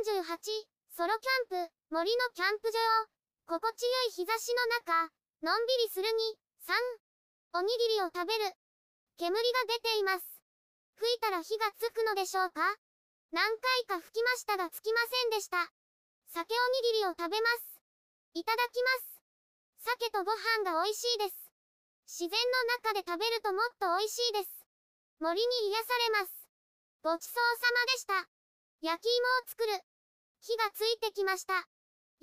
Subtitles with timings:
[0.00, 0.32] 38、
[0.96, 2.80] ソロキャンプ、森のキャンプ場。
[3.44, 5.12] 心地よい日差しの中、
[5.44, 6.40] のんびりするに、
[7.52, 8.56] 3、おにぎりを食べる。
[9.18, 9.36] 煙が
[9.68, 10.24] 出ています。
[10.96, 12.64] 吹いたら火がつくのでしょうか？
[13.28, 15.68] 何回か吹きましたがつきませんでした。
[16.32, 17.76] 酒おにぎりを食べます。
[18.32, 19.84] いただきます。
[19.84, 21.36] 鮭とご飯が美味しいです。
[22.08, 24.64] 自然の中で食べるともっと美味しいです。
[25.20, 26.32] 森に癒されます。
[27.04, 28.39] ごちそうさまでした。
[28.80, 29.76] 焼き芋を作る。
[30.40, 31.52] 火がついてきました。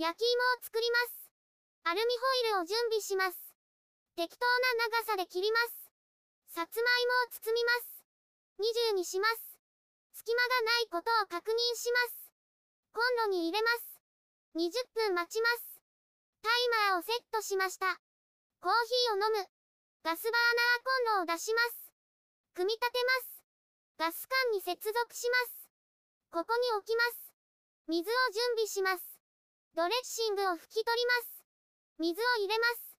[0.02, 1.30] 焼き芋を作ります。
[1.86, 3.38] アルミホイルを準備します。
[4.18, 5.94] 適当な長さで切ります。
[6.58, 8.90] さつまいもを包みます。
[8.90, 9.60] 20にします。
[10.14, 12.34] 隙間がないことを確認します。
[12.90, 14.02] コンロに入れます。
[14.58, 15.78] 20分待ちます。
[16.42, 18.02] タイマーをセットしました。
[18.62, 19.46] コーヒーを飲む。
[20.02, 20.42] ガスバー
[21.14, 21.94] ナーコンロを出します。
[22.56, 23.44] 組み立てます。
[24.00, 25.67] ガス管に接続します。
[26.32, 27.32] ここに置きます。
[27.88, 29.04] 水を準備します。
[29.76, 31.44] ドレッシングを拭き取ります。
[32.00, 32.98] 水を入れます。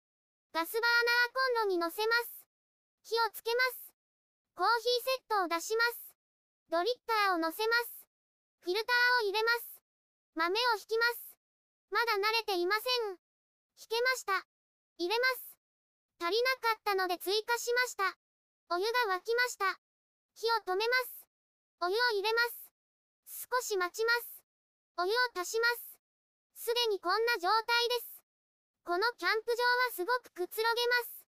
[0.52, 2.46] ガスバーナーコンロに乗せます。
[3.04, 3.92] 火をつけます。
[4.54, 6.14] コーヒーセットを出します。
[6.70, 8.08] ドリッパーを乗せます。
[8.64, 9.80] フィルターを入れます。
[10.34, 11.36] 豆を引きます。
[11.90, 12.80] まだ慣れていませ
[13.12, 13.18] ん。
[13.76, 14.46] 引けました。
[14.96, 15.58] 入れます。
[16.20, 18.16] 足りなかったので追加しました。
[18.70, 19.78] お湯が沸きました。
[20.34, 21.26] 火を止めます。
[21.80, 22.67] お湯を入れます。
[23.28, 24.40] 少し待ちます。
[24.96, 26.64] お湯を足します。
[26.64, 28.24] すでにこんな状態です。
[28.84, 31.24] このキャンプ場はすごくくつろげます。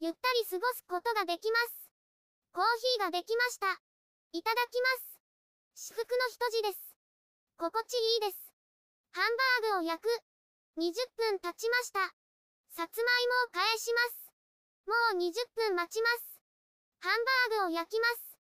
[0.00, 1.88] ゆったり過ごすことができます。
[2.52, 3.80] コーヒーができました。
[4.32, 5.88] いただきます。
[5.88, 6.94] 至福の一字です。
[7.56, 8.52] 心地いいです。
[9.12, 10.08] ハンバーグを焼く。
[10.76, 12.12] 20分経ちました。
[12.76, 14.30] さつまいもを返します。
[14.84, 16.40] もう20分待ちます。
[17.00, 18.38] ハンバーグを焼きます。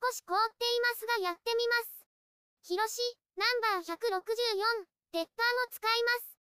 [0.00, 2.01] 少し凍っていますがやってみます。
[2.62, 3.02] 広し、
[3.34, 6.38] ナンバー164、鉄板を使います。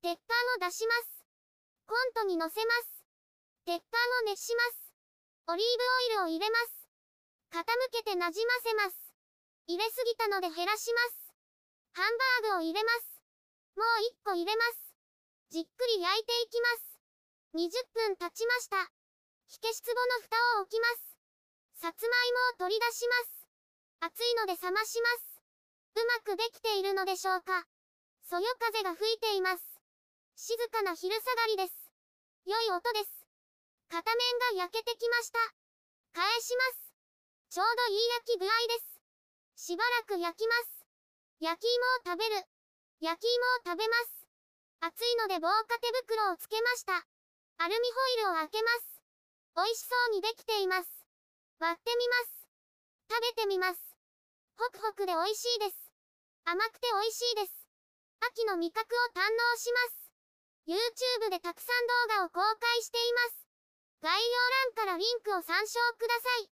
[0.00, 1.26] 鉄板を出します。
[1.90, 3.02] コントに乗せます。
[3.66, 4.94] 鉄板を熱します。
[5.48, 6.86] オリーブオイルを入れます。
[7.50, 9.10] 傾けてなじませます。
[9.66, 11.34] 入れすぎたので減らします。
[11.98, 13.18] ハンバーグを入れます。
[13.74, 13.86] もう
[14.22, 14.94] 1個入れます。
[15.50, 16.94] じっくり焼いていきます。
[17.58, 18.86] 20分経ちました。
[19.48, 21.18] 火消し壺の蓋を置きます。
[21.74, 23.48] さつまいもを取り出します。
[23.98, 25.25] 熱いので冷まします。
[25.96, 27.64] うまくできているのでしょうか
[28.28, 29.64] そよ風が吹いています。
[30.36, 31.72] 静かな昼下がりです。
[32.44, 33.24] 良い音です。
[33.88, 35.38] 片面が焼けてきました。
[36.12, 36.92] 返します。
[37.48, 38.78] ちょうどいい焼き具合で
[39.56, 39.64] す。
[39.72, 40.84] しばらく焼きます。
[41.40, 42.44] 焼き芋を食べる。
[43.00, 44.28] 焼き芋を食べます。
[44.80, 46.92] 熱いので防火手袋をつけました。
[47.56, 49.00] アルミホイルを開けます。
[49.56, 50.90] 美味しそうにできています。
[51.58, 52.48] 割ってみます。
[53.08, 53.80] 食べてみます。
[54.58, 55.85] ホクホクで美味しいです。
[56.46, 57.66] 甘くて美味しいです。
[58.22, 60.06] 秋の味覚を堪能します。
[61.26, 63.48] YouTube でたくさん動画を公開しています。
[64.00, 64.30] 概要
[64.78, 66.55] 欄からリンクを参照ください。